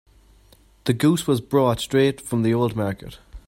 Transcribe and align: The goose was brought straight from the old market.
The 0.85 0.93
goose 0.93 1.27
was 1.27 1.41
brought 1.41 1.79
straight 1.79 2.21
from 2.21 2.41
the 2.41 2.55
old 2.55 2.75
market. 2.75 3.19